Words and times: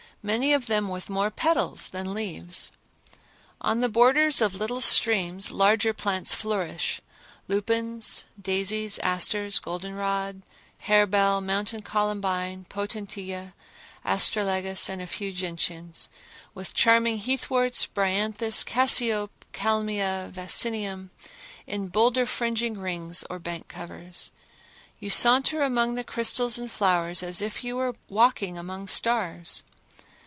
many 0.23 0.53
of 0.53 0.67
them 0.67 0.87
with 0.87 1.09
more 1.09 1.31
petals 1.31 1.87
than 1.89 2.13
leaves. 2.13 2.71
On 3.59 3.79
the 3.79 3.89
borders 3.89 4.39
of 4.39 4.53
little 4.53 4.79
streams 4.79 5.49
larger 5.51 5.95
plants 5.95 6.31
flourish—lupines, 6.31 8.25
daisies, 8.39 8.99
asters, 8.99 9.57
goldenrods, 9.59 10.43
hairbell, 10.83 11.41
mountain 11.41 11.81
columbine, 11.81 12.67
potentilla, 12.69 13.55
astragalus 14.05 14.87
and 14.91 15.01
a 15.01 15.07
few 15.07 15.31
gentians; 15.31 16.07
with 16.53 16.75
charming 16.75 17.17
heathworts—bryanthus, 17.19 18.63
cassiope, 18.63 19.31
kalmia, 19.53 20.29
vaccinium 20.31 21.09
in 21.65 21.87
boulder 21.87 22.27
fringing 22.27 22.77
rings 22.77 23.23
or 23.27 23.39
bank 23.39 23.67
covers. 23.67 24.31
You 24.99 25.09
saunter 25.09 25.63
among 25.63 25.95
the 25.95 26.03
crystals 26.03 26.59
and 26.59 26.69
flowers 26.71 27.23
as 27.23 27.41
if 27.41 27.63
you 27.63 27.75
were 27.77 27.95
walking 28.07 28.55
among 28.55 28.87
stars. 28.87 29.63